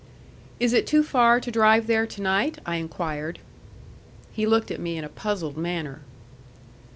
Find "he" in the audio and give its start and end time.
4.31-4.47